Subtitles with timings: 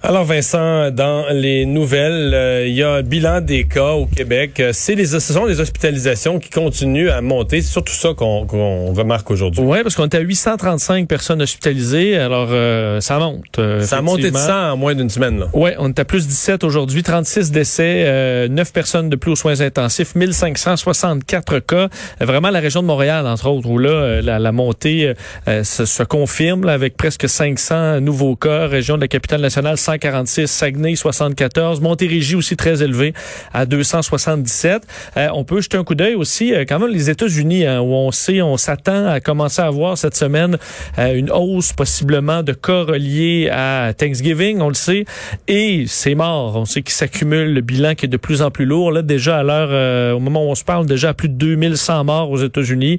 [0.00, 4.60] Alors Vincent, dans les nouvelles, euh, il y a un bilan des cas au Québec.
[4.60, 7.60] Euh, C'est les, ce sont les hospitalisations qui continuent à monter.
[7.62, 8.46] C'est surtout ça qu'on
[8.94, 9.60] remarque aujourd'hui.
[9.64, 12.16] Oui, parce qu'on était à 835 personnes hospitalisées.
[12.16, 13.58] Alors, euh, ça monte.
[13.58, 14.54] euh, Ça a monté de effectivement.
[14.68, 15.44] 100 en moins d'une semaine.
[15.52, 19.36] Oui, on est à plus 17 aujourd'hui, 36 décès, euh, 9 personnes de plus aux
[19.36, 21.88] soins intensifs, 1564 cas.
[22.20, 25.12] Vraiment la région de Montréal, entre autres, où là, la, la montée
[25.48, 28.68] euh, se, se confirme là, avec presque 500 nouveaux cas.
[28.68, 31.80] Région de la capitale nationale, 146, Saguenay, 74.
[31.80, 33.14] Montérégie aussi très élevé
[33.54, 34.86] à 277.
[35.16, 37.94] Euh, on peut jeter un coup d'œil aussi, euh, quand même, les États-Unis, hein, où
[37.94, 40.58] on sait, on s'attend à commencer à voir cette semaine
[40.98, 45.06] euh, une hausse possiblement de cas reliés à Thanksgiving, on le sait,
[45.46, 46.56] et c'est mort.
[46.56, 48.92] On sait qu'il s'accumule le bilan qui est de plus en plus lourd.
[48.92, 52.04] Là, déjà à l'heure, au moment où on se parle, déjà à plus de 2100
[52.04, 52.98] morts aux États-Unis.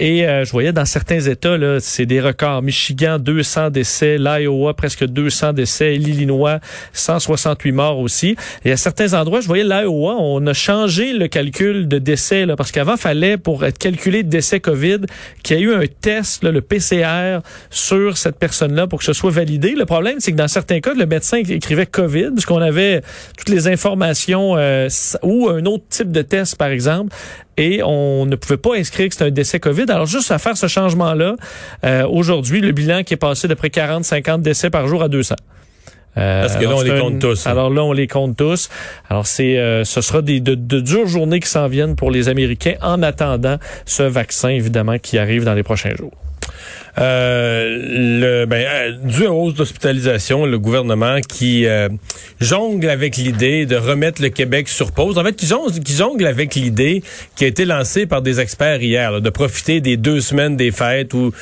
[0.00, 2.62] Et je voyais dans certains États, là, c'est des records.
[2.62, 4.16] Michigan, 200 décès.
[4.18, 5.96] L'Iowa, presque 200 décès.
[6.14, 6.60] L'Illinois,
[6.92, 8.36] 168 morts aussi.
[8.64, 12.56] Et à certains endroits, je voyais l'Iowa, on a changé le calcul de décès, là,
[12.56, 15.00] parce qu'avant, fallait, pour être calculé de décès COVID,
[15.42, 19.30] qu'il y ait eu un test, le PCR, sur cette personne-là pour que ce soit
[19.30, 19.74] validé.
[19.76, 23.02] Le problème, c'est que dans certains cas, le médecin écrivait COVID, puisqu'on avait
[23.36, 24.88] toutes les informations euh,
[25.22, 27.14] ou un autre type de test, par exemple,
[27.56, 29.86] et on ne pouvait pas inscrire que c'était un décès COVID.
[29.88, 31.36] Alors, juste à faire ce changement-là,
[31.84, 35.34] euh, aujourd'hui, le bilan qui est passé de près 40-50 décès par jour à 200.
[36.16, 37.50] Euh, Parce que là, on les compte tous, hein.
[37.50, 38.68] Alors là, on les compte tous.
[39.10, 42.28] Alors, c'est, euh, ce sera des, de, de dures journées qui s'en viennent pour les
[42.28, 46.12] Américains en attendant ce vaccin, évidemment, qui arrive dans les prochains jours.
[46.98, 47.78] Euh,
[48.20, 51.88] le, ben, euh, dû hausse d'hospitalisation, le gouvernement qui euh,
[52.40, 55.18] jongle avec l'idée de remettre le Québec sur pause.
[55.18, 57.02] En fait, qui jongle, avec l'idée
[57.34, 60.70] qui a été lancée par des experts hier, là, de profiter des deux semaines des
[60.70, 61.32] fêtes où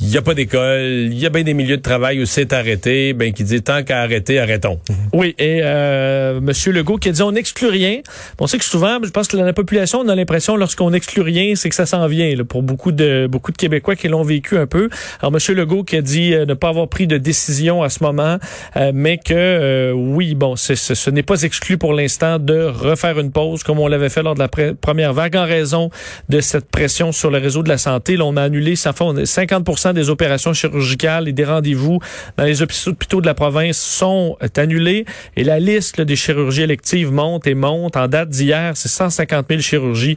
[0.00, 2.52] il n'y a pas d'école, il y a bien des milieux de travail où c'est
[2.52, 4.78] arrêté, ben qui dit tant qu'à arrêter, arrêtons.
[5.14, 8.00] Oui, et euh, Monsieur Legault qui a dit on n'exclut rien.
[8.38, 11.54] On sait que souvent, je pense que la population on a l'impression lorsqu'on n'exclut rien,
[11.54, 12.34] c'est que ça s'en vient.
[12.34, 14.90] là, pour beaucoup de beaucoup de Québécois qui l'ont vécu un peu.
[15.20, 18.02] Alors Monsieur Legault qui a dit euh, ne pas avoir pris de décision à ce
[18.02, 18.38] moment,
[18.76, 23.32] euh, mais que euh, oui, bon, ce n'est pas exclu pour l'instant de refaire une
[23.32, 25.90] pause comme on l'avait fait lors de la première vague en raison
[26.28, 28.16] de cette pression sur le réseau de la santé.
[28.20, 32.00] On a annulé ça fait on a 50% des opérations chirurgicales et des rendez-vous
[32.36, 35.04] dans les hôpitaux de la province sont annulés
[35.36, 37.96] et la liste là, des chirurgies électives monte et monte.
[37.96, 40.16] En date d'hier, c'est 150 000 chirurgies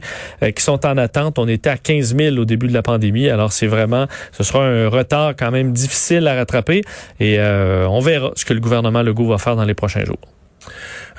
[0.54, 1.38] qui sont en attente.
[1.38, 3.28] On était à 15 000 au début de la pandémie.
[3.28, 6.82] Alors c'est vraiment, ce sera un retard quand même difficile à rattraper
[7.18, 10.18] et euh, on verra ce que le gouvernement Legault va faire dans les prochains jours.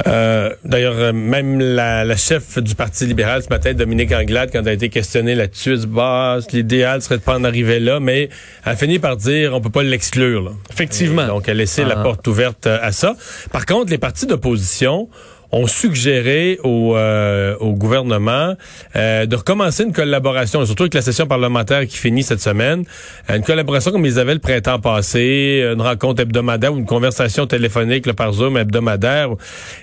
[0.07, 4.61] Euh, D'ailleurs, euh, même la, la chef du Parti libéral ce matin, Dominique Anglade, quand
[4.61, 8.29] elle a été questionnée là-dessus, bah, l'idéal serait de pas en arriver là, mais
[8.65, 10.53] elle a fini par dire on peut pas l'exclure.
[10.71, 11.23] Effectivement.
[11.23, 12.03] Et donc, elle a laissé la Ah.
[12.03, 13.15] porte ouverte à ça.
[13.51, 15.09] Par contre, les partis d'opposition
[15.51, 18.55] ont suggéré au, euh, gouvernement
[18.95, 22.83] euh, de recommencer une collaboration, surtout avec la session parlementaire qui finit cette semaine,
[23.29, 27.47] euh, une collaboration comme ils avaient le printemps passé, une rencontre hebdomadaire ou une conversation
[27.47, 29.29] téléphonique là, par Zoom hebdomadaire.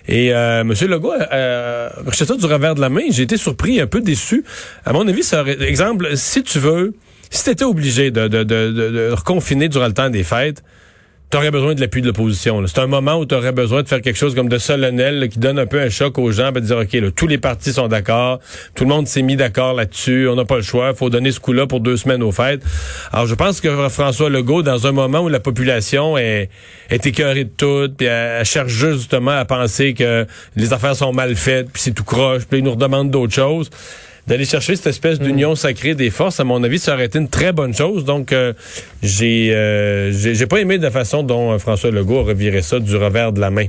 [0.06, 0.72] Et euh, M.
[0.88, 4.44] Legault, euh, ça du revers de la main, j'ai été surpris, un peu déçu.
[4.84, 6.94] À mon avis, ça aurait, exemple, si tu veux,
[7.30, 10.62] si tu étais obligé de, de, de, de, de reconfiner durant le temps des fêtes,
[11.30, 12.66] tu aurais besoin de l'appui de l'opposition.
[12.66, 15.28] C'est un moment où tu aurais besoin de faire quelque chose comme de solennel là,
[15.28, 17.36] qui donne un peu un choc aux gens, ben, de dire OK, là, tous les
[17.36, 18.40] partis sont d'accord,
[18.74, 21.40] tout le monde s'est mis d'accord là-dessus, on n'a pas le choix, faut donner ce
[21.40, 22.62] coup-là pour deux semaines aux fêtes.
[23.12, 26.48] Alors je pense que François Legault, dans un moment où la population est,
[26.88, 30.26] est écœurée de tout, puis elle, elle cherche justement à penser que
[30.56, 33.68] les affaires sont mal faites, puis c'est tout croche, puis il nous redemande d'autres choses.
[34.28, 36.38] D'aller chercher cette espèce d'union sacrée des forces.
[36.38, 38.04] À mon avis, ça aurait été une très bonne chose.
[38.04, 38.52] Donc, euh,
[39.02, 42.60] j'ai, euh, j'ai j'ai pas aimé de la façon dont euh, François Legault a reviré
[42.62, 43.66] ça du revers de la main.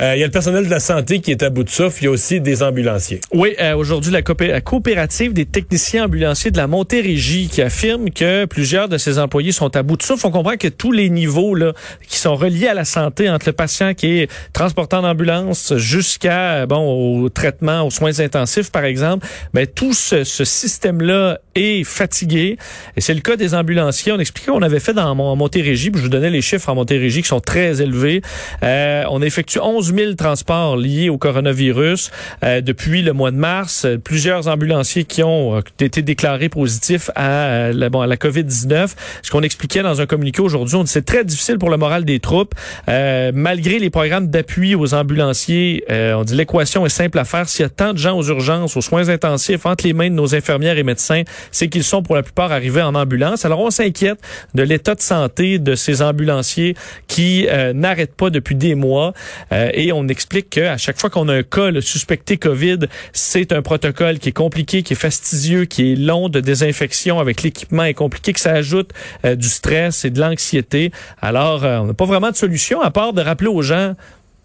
[0.00, 2.02] Euh, Il y a le personnel de la santé qui est à bout de souffle.
[2.02, 3.20] Il y a aussi des ambulanciers.
[3.32, 8.10] Oui, euh, aujourd'hui, la, coopé- la coopérative des techniciens ambulanciers de la Montérégie qui affirme
[8.10, 10.26] que plusieurs de ses employés sont à bout de souffle.
[10.26, 11.72] On comprend que tous les niveaux là,
[12.08, 17.22] qui sont reliés à la santé, entre le patient qui est transportant d'ambulance jusqu'à bon
[17.22, 22.56] au traitement, aux soins intensifs, par exemple, ben, tout ce, système-là est fatigué.
[22.96, 24.12] Et c'est le cas des ambulanciers.
[24.12, 26.74] On expliquait qu'on avait fait dans mon Montérégie, puis je vous donnais les chiffres en
[26.74, 28.22] Montérégie qui sont très élevés.
[28.62, 32.10] Euh, on effectue 11 000 transports liés au coronavirus
[32.42, 33.86] euh, depuis le mois de mars.
[34.04, 38.94] Plusieurs ambulanciers qui ont euh, été déclarés positifs à, euh, la, bon, la COVID-19.
[39.22, 42.04] Ce qu'on expliquait dans un communiqué aujourd'hui, on dit c'est très difficile pour le moral
[42.04, 42.54] des troupes.
[42.86, 47.48] Malgré les programmes d'appui aux ambulanciers, on dit l'équation est simple à faire.
[47.48, 50.14] S'il y a tant de gens aux urgences, aux soins intensifs, entre les mains de
[50.14, 53.44] nos infirmières et médecins, c'est qu'ils sont pour la plupart arrivés en ambulance.
[53.44, 54.18] Alors on s'inquiète
[54.54, 56.74] de l'état de santé de ces ambulanciers
[57.06, 59.12] qui euh, n'arrêtent pas depuis des mois.
[59.52, 62.80] Euh, et on explique qu'à chaque fois qu'on a un cas suspecté COVID,
[63.12, 67.42] c'est un protocole qui est compliqué, qui est fastidieux, qui est long de désinfection avec
[67.42, 68.90] l'équipement est compliqué, que ça ajoute
[69.24, 70.90] euh, du stress et de l'anxiété.
[71.20, 73.94] Alors, on n'a pas vraiment de solution à part de rappeler aux gens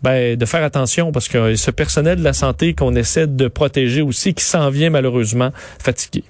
[0.06, 4.04] ben, de faire attention parce que ce personnel de la santé qu'on essaie de protéger
[4.04, 5.50] aussi, qui s'en vient malheureusement
[5.80, 6.24] fatigué.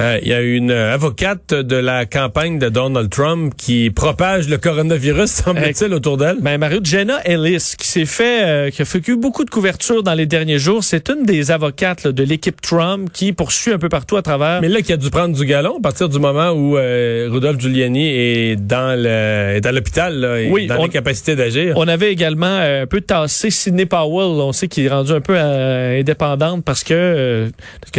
[0.00, 4.48] Euh, Il y a une euh, avocate de la campagne de Donald Trump qui propage
[4.48, 6.36] le coronavirus, semble-t-il, autour d'elle.
[6.40, 10.14] Ben, Mario Jenna Ellis, qui s'est fait, euh, qui a fait beaucoup de couverture dans
[10.14, 13.88] les derniers jours, c'est une des avocates là, de l'équipe Trump qui poursuit un peu
[13.88, 14.60] partout à travers.
[14.60, 17.60] Mais là, qui a dû prendre du galon à partir du moment où euh, Rudolph
[17.60, 21.74] Giuliani est dans le est à l'hôpital, Oui, dans l'incapacité d'agir.
[21.76, 24.40] On avait également un peu tassé Sidney Powell.
[24.40, 27.48] On sait qu'il est rendu un peu indépendante parce que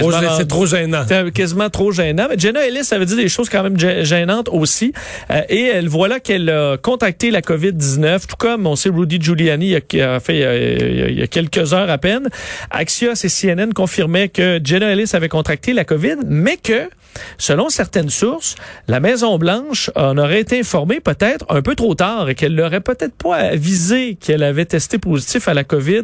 [0.02, 1.06] rendu- C'est trop gênant.
[1.48, 2.28] Quasiment trop gênant.
[2.30, 4.92] Mais Jenna Ellis avait dit des choses quand même gê- gênantes aussi.
[5.32, 9.74] Euh, et elle voilà qu'elle a contacté la COVID-19, tout comme on sait Rudy Giuliani
[9.76, 12.28] a, fait il y a- il y a quelques heures à peine.
[12.70, 16.90] Axios et CNN confirmaient que Jenna Ellis avait contracté la COVID, mais que
[17.38, 18.56] Selon certaines sources,
[18.88, 23.16] la Maison-Blanche en aurait été informée peut-être un peu trop tard et qu'elle n'aurait peut-être
[23.16, 26.04] pas avisé qu'elle avait testé positif à la COVID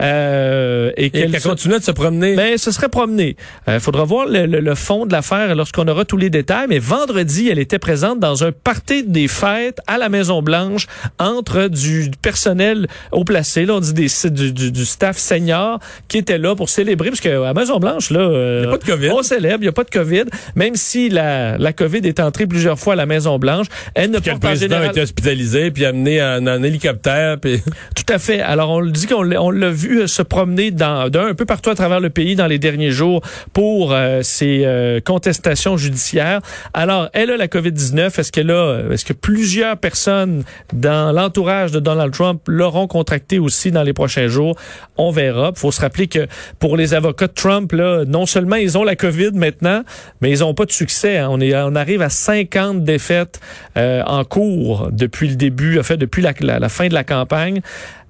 [0.00, 2.34] euh, et Et qu'elle se- continuait de se promener.
[2.36, 3.36] mais ce serait promené.
[3.68, 6.66] Il faudra voir le, le- le fond de l'affaire lorsqu'on aura tous les détails.
[6.68, 10.86] Mais vendredi, elle était présente dans un party des fêtes à la Maison Blanche
[11.18, 15.78] entre du personnel haut placé, là, on dit des, du, du, du staff senior
[16.08, 18.70] qui était là pour célébrer parce que à la Maison Blanche là, euh, Y a
[18.70, 19.10] pas de COVID.
[19.10, 20.24] on célèbre, il y a pas de Covid.
[20.56, 24.18] Même si la, la COVID est entrée plusieurs fois à la Maison Blanche, elle ne
[24.18, 27.38] que le porte en président a général été hospitalisé puis amené en, en hélicoptère.
[27.38, 27.60] Puis...
[27.94, 28.40] tout à fait.
[28.40, 31.70] Alors, on le dit qu'on l'a- vu euh, se promener dans, d'un un peu partout
[31.70, 33.22] à travers le pays dans les derniers jours
[33.52, 36.40] pour euh, ces euh, contestations judiciaires.
[36.74, 38.18] Alors, elle a la COVID-19.
[38.18, 43.70] Est-ce qu'elle a, est-ce que plusieurs personnes dans l'entourage de Donald Trump l'auront contracté aussi
[43.70, 44.56] dans les prochains jours?
[44.96, 45.52] On verra.
[45.54, 46.26] Il faut se rappeler que
[46.58, 49.82] pour les avocats de Trump, là, non seulement ils ont la COVID maintenant,
[50.20, 51.18] mais ils n'ont pas de succès.
[51.18, 51.28] hein.
[51.30, 53.40] On, est, on arrive à 50 défaites
[53.76, 57.04] euh, en cours depuis le début, en fait, depuis la, la- la fin de la
[57.04, 57.60] campagne.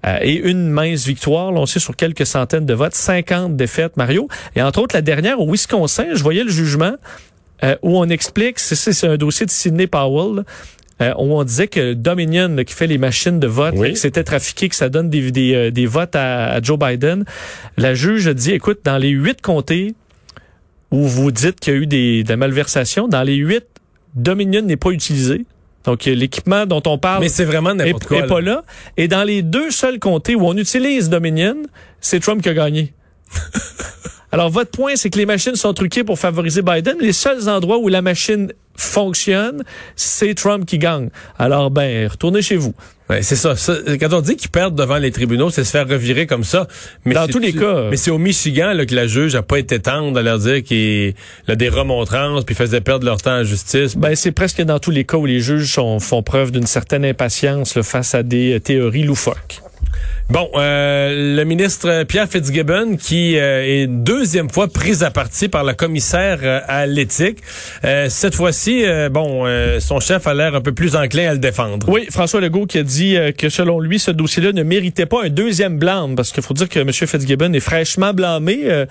[0.05, 3.97] Euh, et une mince victoire, là, on sait, sur quelques centaines de votes, 50 défaites,
[3.97, 4.29] Mario.
[4.57, 6.95] Et entre autres, la dernière au Wisconsin, je voyais le jugement
[7.63, 10.43] euh, où on explique, c'est- un dossier de Sidney Powell, là,
[11.01, 13.89] euh, où on disait que Dominion, là, qui fait les machines de vote, Oui.
[13.89, 16.79] là, que c'était trafiqué, que ça donne des, des, euh, des votes à, à Joe
[16.79, 17.25] Biden,
[17.77, 19.95] la juge a dit, écoute, dans les huit comtés
[20.93, 23.65] où vous dites qu'il y a eu des, des malversations, dans les huit,
[24.15, 25.47] Dominion n'est pas utilisé.
[25.85, 28.19] Donc, l'équipement dont on parle Mais c'est vraiment est, n'importe quoi.
[28.19, 28.27] est là.
[28.29, 28.63] pas là.
[28.97, 31.57] Et dans les deux seuls comtés où on utilise Dominion,
[32.01, 32.93] c'est Trump qui a gagné.
[34.33, 36.97] Alors, votre point, c'est que les machines sont truquées pour favoriser Biden.
[37.01, 39.63] Les seuls endroits où la machine fonctionne,
[39.95, 41.11] c'est Trump qui gagne.
[41.39, 42.75] Alors, ben, retournez chez vous.
[43.11, 43.75] Ouais, c'est ça, ça.
[44.01, 46.67] Quand on dit qu'ils perdent devant les tribunaux, c'est se faire revirer comme ça.
[47.05, 47.89] Mais Dans c'est- tous les cas.
[47.91, 50.63] Mais c'est au Michigan là, que la juge a pas été tendre à leur dire
[50.63, 51.13] qu'il
[51.49, 53.97] a des remontrances puis faisait perdre leur temps en justice.
[53.99, 57.05] Ben, c'est presque dans tous les cas où les juges sont- font preuve d'une certaine
[57.05, 59.61] impatience là, face à des euh, théories loufoques.
[60.33, 65.63] Bon, euh, le ministre Pierre Fitzgibbon, qui euh, est deuxième fois pris à partie par
[65.63, 67.41] la commissaire euh, à l'éthique.
[68.09, 69.45] Cette fois-ci, bon,
[69.81, 71.89] son chef a l'air un peu plus enclin à le défendre.
[71.89, 75.29] Oui, François Legault qui a dit que selon lui, ce dossier-là ne méritait pas un
[75.29, 76.91] deuxième blâme, parce qu'il faut dire que M.
[76.93, 78.85] Fitzgibbon est fraîchement blâmé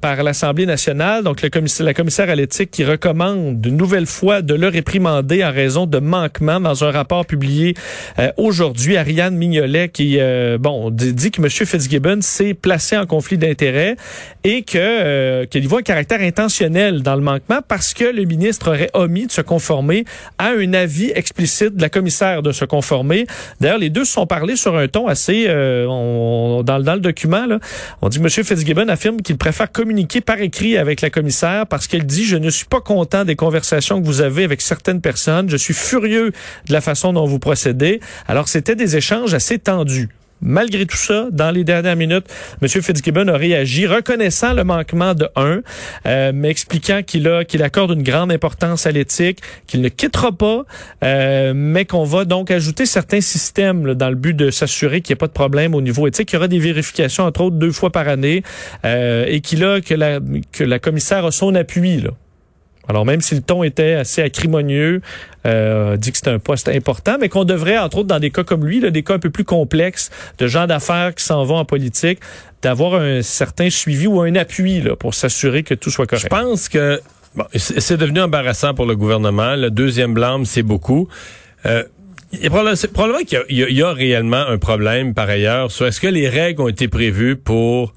[0.00, 1.22] par l'Assemblée nationale.
[1.22, 5.44] Donc, le commissaire, la commissaire à l'éthique qui recommande une nouvelle fois de le réprimander
[5.44, 7.74] en raison de manquements dans un rapport publié
[8.36, 8.96] aujourd'hui.
[8.96, 11.48] Ariane Mignolet qui, euh, bon, dit, dit que M.
[11.48, 13.96] Fitzgibbon s'est placé en conflit d'intérêts
[14.42, 18.24] et que euh, qu'il y voit un caractère intentionnel dans le manquement parce que le
[18.24, 20.04] ministre aurait omis de se conformer
[20.38, 23.26] à un avis explicite de la commissaire de se conformer.
[23.60, 27.46] D'ailleurs, les deux se sont parlé sur un ton assez euh, on, dans, le document.
[28.02, 28.44] On dit que M.
[28.44, 32.50] Fitzgibbon affirme qu'il préfère communiquer par écrit avec la commissaire parce qu'elle dit je ne
[32.50, 35.48] suis pas content des conversations que vous avez avec certaines personnes.
[35.48, 36.32] Je suis furieux
[36.66, 38.00] de la façon dont vous procédez.
[38.26, 40.08] Alors c'était des échanges assez tendus.
[40.42, 42.26] Malgré tout ça, dans les dernières minutes,
[42.60, 42.68] M.
[42.68, 45.62] Fitzgibbon a réagi, reconnaissant le manquement de un,
[46.06, 50.64] euh, mais expliquant qu'il qu'il accorde une grande importance à l'éthique, qu'il ne quittera pas,
[51.02, 55.16] euh, mais qu'on va donc ajouter certains systèmes dans le but de s'assurer qu'il n'y
[55.16, 56.32] ait pas de problème au niveau éthique.
[56.32, 58.42] Il y aura des vérifications entre autres deux fois par année,
[58.84, 60.20] euh, et qu'il a que la
[60.52, 62.10] que la commissaire a son appui là,
[62.88, 65.00] alors même si le ton était assez acrimonieux,
[65.46, 68.44] euh, dit que c'était un poste important, mais qu'on devrait, entre autres dans des cas
[68.44, 71.56] comme lui, là, des cas un peu plus complexes, de gens d'affaires qui s'en vont
[71.56, 72.20] en politique,
[72.62, 76.24] d'avoir un certain suivi ou un appui là, pour s'assurer que tout soit correct.
[76.24, 77.00] Je pense que
[77.56, 79.56] c'est devenu embarrassant pour le gouvernement.
[79.56, 81.08] Le deuxième blâme, c'est beaucoup.
[81.66, 81.82] Euh,
[82.32, 86.28] c'est probablement qu'il y, y, a réellement un problème par ailleurs sur est-ce que les
[86.28, 87.92] règles ont été prévues pour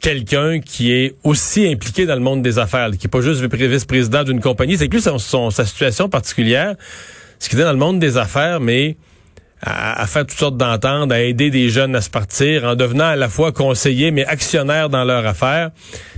[0.00, 4.24] quelqu'un qui est aussi impliqué dans le monde des affaires, qui est pas juste vice-président
[4.24, 6.74] d'une compagnie, c'est plus son, sa situation particulière,
[7.38, 8.96] ce qui est dans le monde des affaires, mais
[9.60, 13.16] à, faire toutes sortes d'ententes, à aider des jeunes à se partir, en devenant à
[13.16, 15.70] la fois conseiller mais actionnaire dans leur affaire,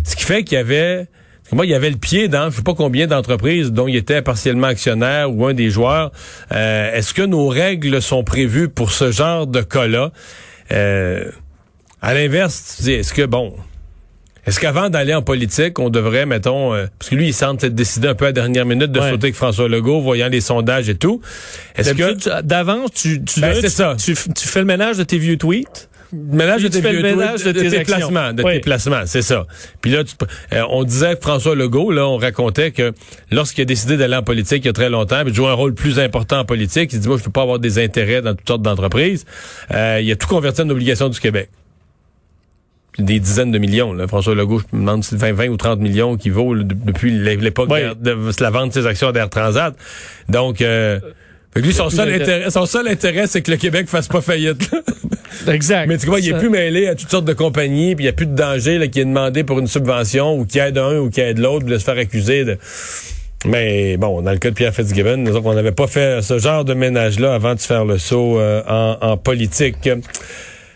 [0.04, 1.06] ce qui fait qu'il y avait
[1.52, 4.22] moi, il y avait le pied dans je sais pas combien d'entreprises dont il était
[4.22, 6.12] partiellement actionnaire ou un des joueurs.
[6.52, 10.12] Euh, est-ce que nos règles sont prévues pour ce genre de cas-là?
[10.70, 11.28] Euh,
[12.00, 13.56] à l'inverse, tu dis, est-ce que, bon,
[14.46, 17.74] est-ce qu'avant d'aller en politique, on devrait, mettons, euh, parce que lui, il semble être
[17.74, 20.88] décidé un peu à la dernière minute de sauter avec François Legault, voyant les sondages
[20.88, 21.20] et tout.
[21.76, 23.96] Est-ce que d'avance, tu, tu, ben, ça.
[23.98, 25.88] Tu, tu, fais le ménage de tes vieux tweets?
[26.12, 29.46] Ménage de tes, vieux ménage de, tes, placements, de tes placements, c'est ça.
[29.80, 30.02] Puis là,
[30.52, 32.92] euh, on disait que François Legault, là, on racontait que
[33.30, 35.54] lorsqu'il a décidé d'aller en politique il y a très longtemps, puis de jouer un
[35.54, 38.34] rôle plus important en politique, il dit moi je peux pas avoir des intérêts dans
[38.34, 39.24] toutes sortes d'entreprises.
[39.72, 41.48] Euh, il a tout converti en obligation du Québec
[43.00, 43.92] des dizaines de millions.
[43.92, 44.06] Là.
[44.06, 47.68] François Legault, je me demande si 20, 20 ou 30 millions qui vaut depuis l'époque
[47.68, 49.74] de, la vente de ses actions d'Air Transat.
[50.28, 51.00] Donc, euh,
[51.56, 54.70] lui, son seul, intérêt, son seul intérêt, c'est que le Québec fasse pas faillite.
[55.48, 55.88] exact.
[55.88, 58.10] Mais tu vois, il est plus mêlé à toutes sortes de compagnies, puis il n'y
[58.10, 60.98] a plus de danger là, qui est demandé pour une subvention ou qui aide un
[60.98, 62.58] ou qui aide l'autre, de se faire accuser de...
[63.46, 66.64] Mais bon, dans le cas de Pierre Fitzgibbon, nous on n'avait pas fait ce genre
[66.64, 69.88] de ménage-là avant de faire le saut euh, en, en politique.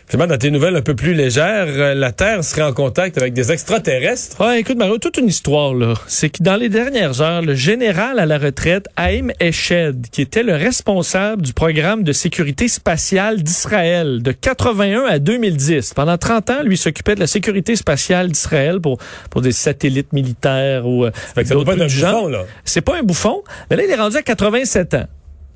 [0.07, 3.33] Finalement, dans tes nouvelles un peu plus légères, euh, la Terre serait en contact avec
[3.33, 4.39] des extraterrestres.
[4.39, 5.95] Ouais, écoute, Mario, toute une histoire, là.
[6.05, 10.43] C'est que dans les dernières heures, le général à la retraite, Haïm Eshed, qui était
[10.43, 15.95] le responsable du programme de sécurité spatiale d'Israël de 81 à 2010.
[15.95, 18.99] Pendant 30 ans, lui s'occupait de la sécurité spatiale d'Israël pour,
[19.31, 22.43] pour des satellites militaires ou, euh, d'autres pas un bouffon, là.
[22.63, 23.41] C'est pas un bouffon.
[23.71, 25.07] Mais là, il est rendu à 87 ans.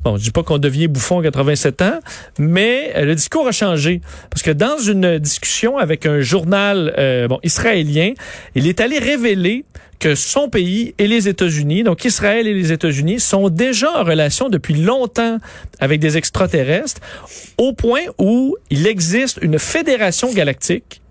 [0.03, 2.00] Bon, je dis pas qu'on devient bouffon à 87 ans,
[2.38, 7.27] mais euh, le discours a changé parce que dans une discussion avec un journal euh,
[7.27, 8.13] bon israélien,
[8.56, 9.65] il est allé révéler
[10.00, 14.48] que son pays et les États-Unis, donc Israël et les États-Unis, sont déjà en relation
[14.48, 15.38] depuis longtemps
[15.82, 17.01] avec des extraterrestres,
[17.58, 21.01] au point où il existe une fédération galactique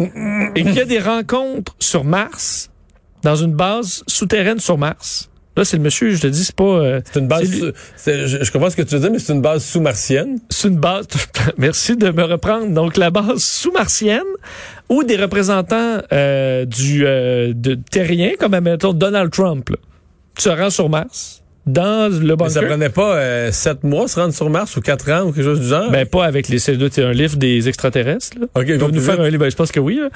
[0.00, 2.70] et qu'il y a des rencontres sur Mars,
[3.22, 5.27] dans une base souterraine sur Mars.
[5.58, 6.62] Là, c'est le monsieur, je te dis, c'est pas...
[6.62, 7.50] Euh, c'est une base...
[7.50, 10.38] je, je, comprends ce que tu veux dire, mais c'est une base sous-martienne.
[10.50, 11.08] C'est une base...
[11.58, 12.68] Merci de me reprendre.
[12.68, 14.22] Donc, la base sous-martienne
[14.88, 19.78] ou des représentants euh, du euh, de terrien, comme, admettons, Donald Trump, là.
[20.36, 21.37] Tu te rends sur Mars
[21.68, 22.46] dans le bunker.
[22.46, 25.32] Mais ça prenait pas euh, sept mois se rendre sur Mars ou quatre ans ou
[25.32, 25.90] quelque chose du genre?
[25.90, 28.38] Ben, pas avec les C2, c'est un livre des extraterrestres.
[28.40, 28.46] Là.
[28.54, 29.44] OK, ils vont nous faire un livre.
[29.44, 30.00] Ben, je pense que oui.
[30.00, 30.08] Là.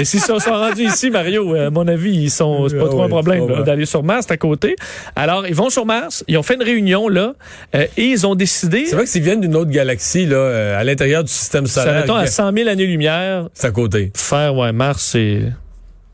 [0.00, 2.88] Et s'ils sont, sont rendus ici, Mario, euh, à mon avis, ils sont, c'est pas
[2.88, 4.76] trop un problème d'aller sur Mars, c'est à côté.
[5.16, 7.34] Alors, ils vont sur Mars, ils ont fait une réunion là,
[7.74, 8.84] euh, et ils ont décidé.
[8.86, 12.04] C'est vrai que s'ils viennent d'une autre galaxie, là, à l'intérieur du système solaire.
[12.06, 13.48] Ça, à 100 000 années-lumière.
[13.54, 14.12] C'est à côté.
[14.14, 15.42] Faire, ouais, Mars, c'est.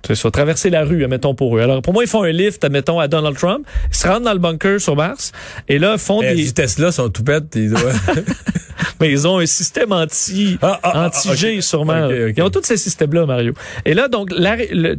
[0.07, 1.61] C'est ça, traverser la rue, admettons, pour eux.
[1.61, 3.67] Alors, pour moi, ils font un lift, admettons, à Donald Trump.
[3.91, 5.33] Ils se rendent dans le bunker sur Mars.
[5.69, 6.43] Et là, font eh, des...
[6.45, 7.57] Les Tesla sont tout bêtes.
[7.57, 7.75] Ils
[9.01, 12.09] Mais ils ont un système anti, ah, ah, ah sûrement.
[12.09, 13.53] Ils ont tous ces systèmes-là, Mario.
[13.85, 14.31] Et là, donc,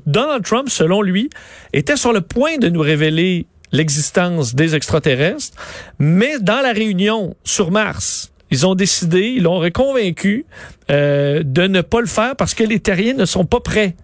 [0.05, 1.29] Donald Trump, selon lui,
[1.71, 5.55] était sur le point de nous révéler l'existence des extraterrestres.
[5.99, 10.45] Mais dans la réunion sur Mars, ils ont décidé, ils l'ont convaincu
[10.91, 13.95] euh, de ne pas le faire parce que les terriens ne sont pas prêts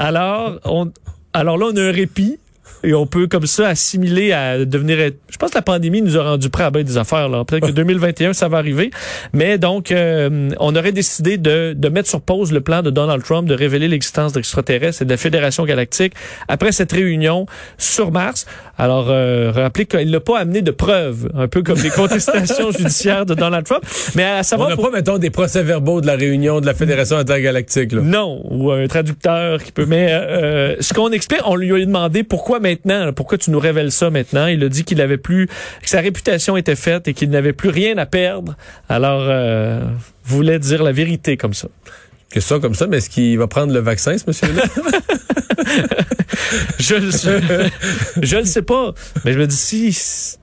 [0.00, 0.92] alors, on,
[1.32, 2.38] alors là, on a un répit.
[2.82, 4.96] Et on peut comme ça assimiler à devenir...
[5.28, 7.28] Je pense que la pandémie nous a rendu prêts à bien des affaires.
[7.28, 7.44] là.
[7.44, 8.90] Peut-être que 2021, ça va arriver.
[9.32, 13.22] Mais donc, euh, on aurait décidé de, de mettre sur pause le plan de Donald
[13.22, 16.14] Trump de révéler l'existence d'extraterrestres et de la Fédération galactique
[16.48, 17.46] après cette réunion
[17.76, 18.46] sur Mars.
[18.78, 23.26] Alors, euh, rappelez qu'il n'a pas amené de preuves, un peu comme les contestations judiciaires
[23.26, 23.82] de Donald Trump.
[24.14, 24.68] Mais à On savoir...
[24.70, 27.92] n'a pour- pas, mettons, des procès-verbaux de la réunion de la Fédération intergalactique.
[27.92, 28.00] Là.
[28.02, 29.84] Non, ou un traducteur qui peut.
[29.86, 33.90] Mais euh, ce qu'on explique, on lui a demandé pourquoi maintenant, pourquoi tu nous révèles
[33.92, 34.46] ça maintenant?
[34.46, 37.70] Il a dit qu'il avait plus, que sa réputation était faite et qu'il n'avait plus
[37.70, 38.56] rien à perdre.
[38.88, 39.82] Alors, euh,
[40.24, 41.68] voulait dire la vérité comme ça.
[42.30, 44.62] Que ça comme ça, mais est-ce qu'il va prendre le vaccin, ce monsieur-là?
[46.78, 47.68] Je, je,
[48.22, 48.92] je ne sais pas,
[49.24, 49.92] mais je me dis si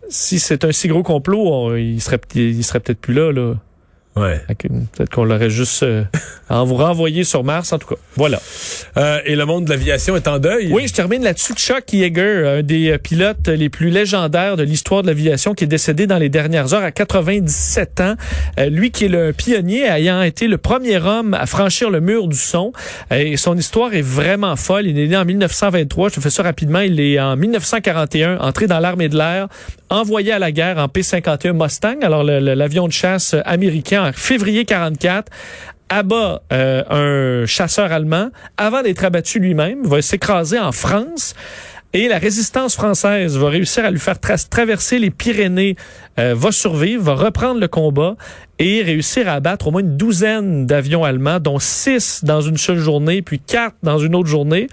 [0.10, 3.56] si c'est un si gros complot, on- il serait il serait peut-être plus là là.
[4.20, 4.42] Ouais.
[4.48, 6.04] Peut-être qu'on l'aurait juste euh,
[6.50, 8.02] en vous renvoyé sur Mars en tout cas.
[8.16, 8.40] Voilà.
[8.98, 10.70] Euh, et le monde de l'aviation est en deuil.
[10.72, 11.54] Oui, je termine là-dessus.
[11.54, 15.68] Chuck Yeager, un des euh, pilotes les plus légendaires de l'histoire de l'aviation, qui est
[15.68, 18.16] décédé dans les dernières heures à 97 ans.
[18.60, 22.28] Euh, lui qui est le pionnier, ayant été le premier homme à franchir le mur
[22.28, 22.72] du son.
[23.12, 24.88] Euh, Et son histoire est vraiment folle.
[24.88, 26.10] Il est né en 1923.
[26.10, 26.80] Je te fais ça rapidement.
[26.80, 29.48] Il est en 1941 entré dans l'armée de l'air,
[29.90, 35.32] envoyé à la guerre en P-51 Mustang, alors l'avion de chasse américain en février 44
[35.90, 41.34] abat euh, un chasseur allemand avant d'être abattu lui-même, va s'écraser en France.
[41.94, 45.76] Et la résistance française va réussir à lui faire tra- traverser les Pyrénées,
[46.20, 48.16] euh, va survivre, va reprendre le combat
[48.60, 52.78] et réussir à abattre au moins une douzaine d'avions allemands, dont six dans une seule
[52.78, 54.68] journée, puis quatre dans une autre journée.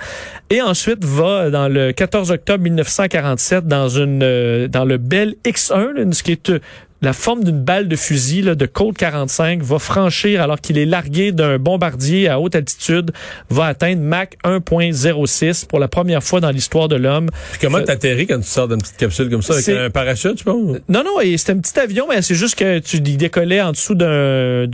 [0.50, 5.92] Et ensuite va, dans le 14 octobre 1947, dans, une, euh, dans le Bell X-1,
[5.92, 6.58] là, ce qui est euh,
[7.04, 10.86] la forme d'une balle de fusil là, de Colt 45 va franchir alors qu'il est
[10.86, 13.12] largué d'un bombardier à haute altitude,
[13.50, 17.28] va atteindre Mach 1.06 pour la première fois dans l'histoire de l'homme.
[17.60, 20.78] Comment t'atterris quand tu sors d'une petite capsule comme ça avec un parachute, je pense?
[20.88, 23.94] Non, non, et c'était un petit avion, mais c'est juste que tu décollais en dessous
[23.94, 24.66] d'un,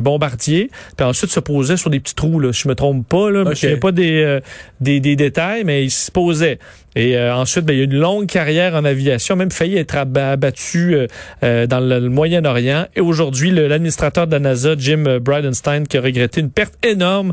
[0.00, 2.52] bombardier, puis ensuite se posait sur des petits trous, là.
[2.52, 3.44] Je me trompe pas, là.
[3.54, 4.40] Je ne pas des, euh,
[4.80, 6.58] des, des détails, mais il se posait.
[6.96, 9.96] Et euh, ensuite, ben, il y a une longue carrière en aviation, même failli être
[9.96, 11.06] aba- abattu euh,
[11.42, 12.86] euh, dans le, Moyen-Orient.
[12.96, 17.32] Et aujourd'hui, l'administrateur de la NASA, Jim euh, Bridenstine, qui a regretté une perte énorme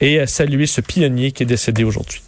[0.00, 2.22] et a salué ce pionnier qui est décédé aujourd'hui.